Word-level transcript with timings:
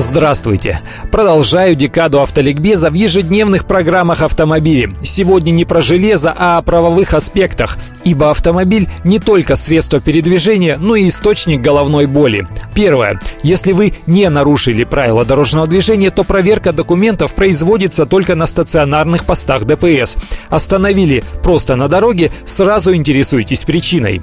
Здравствуйте! 0.00 0.80
Продолжаю 1.12 1.74
декаду 1.74 2.22
автоликбеза 2.22 2.88
в 2.88 2.94
ежедневных 2.94 3.66
программах 3.66 4.22
автомобилей. 4.22 4.88
Сегодня 5.02 5.50
не 5.50 5.66
про 5.66 5.82
железо, 5.82 6.34
а 6.34 6.56
о 6.56 6.62
правовых 6.62 7.12
аспектах, 7.12 7.76
ибо 8.02 8.30
автомобиль 8.30 8.88
не 9.04 9.18
только 9.18 9.56
средство 9.56 10.00
передвижения, 10.00 10.78
но 10.78 10.96
и 10.96 11.06
источник 11.06 11.60
головной 11.60 12.06
боли. 12.06 12.48
Первое. 12.74 13.20
Если 13.42 13.72
вы 13.72 13.92
не 14.06 14.30
нарушили 14.30 14.84
правила 14.84 15.26
дорожного 15.26 15.66
движения, 15.66 16.10
то 16.10 16.24
проверка 16.24 16.72
документов 16.72 17.34
производится 17.34 18.06
только 18.06 18.34
на 18.34 18.46
стационарных 18.46 19.26
постах 19.26 19.66
ДПС. 19.66 20.16
Остановили 20.48 21.24
просто 21.42 21.76
на 21.76 21.88
дороге, 21.88 22.30
сразу 22.46 22.94
интересуйтесь 22.94 23.64
причиной. 23.64 24.22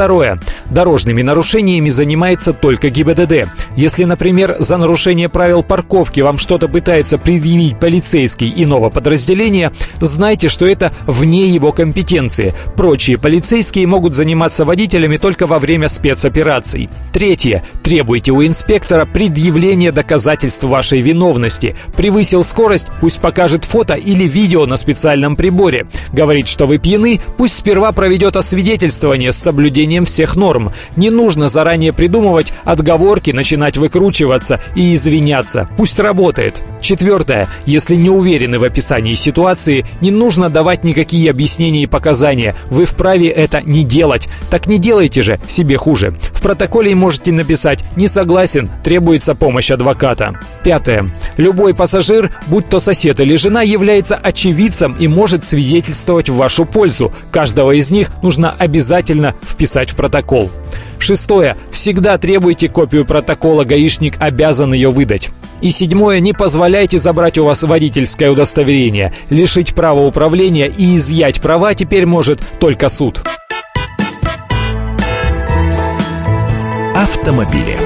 Второе. 0.00 0.38
Дорожными 0.70 1.20
нарушениями 1.20 1.90
занимается 1.90 2.54
только 2.54 2.88
ГИБДД. 2.88 3.50
Если, 3.76 4.04
например, 4.04 4.56
за 4.58 4.78
нарушение 4.78 5.28
правил 5.28 5.62
парковки 5.62 6.20
вам 6.20 6.38
что-то 6.38 6.68
пытается 6.68 7.18
предъявить 7.18 7.78
полицейский 7.78 8.50
иного 8.56 8.88
подразделения, 8.88 9.72
знайте, 10.00 10.48
что 10.48 10.66
это 10.66 10.90
вне 11.06 11.48
его 11.50 11.72
компетенции. 11.72 12.54
Прочие 12.76 13.18
полицейские 13.18 13.86
могут 13.86 14.14
заниматься 14.14 14.64
водителями 14.64 15.18
только 15.18 15.46
во 15.46 15.58
время 15.58 15.86
спецопераций. 15.88 16.88
Третье. 17.12 17.62
Требуйте 17.82 18.32
у 18.32 18.42
инспектора 18.42 19.04
предъявления 19.04 19.92
доказательств 19.92 20.64
вашей 20.64 21.02
виновности. 21.02 21.76
Превысил 21.94 22.42
скорость, 22.42 22.86
пусть 23.02 23.20
покажет 23.20 23.66
фото 23.66 23.92
или 23.94 24.24
видео 24.24 24.64
на 24.64 24.78
специальном 24.78 25.36
приборе. 25.36 25.88
Говорит, 26.14 26.48
что 26.48 26.66
вы 26.66 26.78
пьяны, 26.78 27.20
пусть 27.36 27.58
сперва 27.58 27.92
проведет 27.92 28.36
освидетельствование 28.36 29.32
с 29.32 29.36
соблюдением 29.90 30.04
всех 30.04 30.36
норм. 30.36 30.70
Не 30.96 31.10
нужно 31.10 31.48
заранее 31.48 31.92
придумывать 31.92 32.52
отговорки, 32.64 33.32
начинать 33.32 33.76
выкручиваться 33.76 34.60
и 34.76 34.94
извиняться. 34.94 35.68
Пусть 35.76 35.98
работает. 35.98 36.62
Четвертое. 36.80 37.48
Если 37.66 37.94
не 37.94 38.10
уверены 38.10 38.58
в 38.58 38.64
описании 38.64 39.14
ситуации, 39.14 39.84
не 40.00 40.10
нужно 40.10 40.48
давать 40.48 40.84
никакие 40.84 41.30
объяснения 41.30 41.82
и 41.82 41.86
показания. 41.86 42.54
Вы 42.70 42.86
вправе 42.86 43.28
это 43.28 43.62
не 43.62 43.84
делать. 43.84 44.28
Так 44.50 44.66
не 44.66 44.78
делайте 44.78 45.22
же, 45.22 45.38
себе 45.48 45.76
хуже. 45.76 46.14
В 46.32 46.42
протоколе 46.42 46.94
можете 46.94 47.32
написать 47.32 47.84
«Не 47.96 48.08
согласен, 48.08 48.70
требуется 48.82 49.34
помощь 49.34 49.70
адвоката». 49.70 50.40
Пятое. 50.64 51.10
Любой 51.36 51.74
пассажир, 51.74 52.32
будь 52.46 52.68
то 52.68 52.80
сосед 52.80 53.20
или 53.20 53.36
жена, 53.36 53.62
является 53.62 54.16
очевидцем 54.16 54.96
и 54.98 55.06
может 55.06 55.44
свидетельствовать 55.44 56.28
в 56.28 56.36
вашу 56.36 56.64
пользу. 56.64 57.12
Каждого 57.30 57.72
из 57.72 57.90
них 57.90 58.10
нужно 58.22 58.54
обязательно 58.58 59.34
вписать 59.42 59.90
в 59.90 59.96
протокол. 59.96 60.50
Шестое. 60.98 61.56
Всегда 61.70 62.18
требуйте 62.18 62.68
копию 62.68 63.04
протокола, 63.04 63.64
гаишник 63.64 64.16
обязан 64.18 64.72
ее 64.74 64.90
выдать. 64.90 65.30
И 65.60 65.70
седьмое, 65.70 66.20
не 66.20 66.32
позволяйте 66.32 66.98
забрать 66.98 67.38
у 67.38 67.44
вас 67.44 67.62
водительское 67.62 68.30
удостоверение. 68.30 69.12
Лишить 69.28 69.74
права 69.74 70.00
управления 70.00 70.68
и 70.68 70.96
изъять 70.96 71.40
права 71.40 71.74
теперь 71.74 72.06
может 72.06 72.40
только 72.58 72.88
суд. 72.88 73.22
Автомобили. 76.94 77.76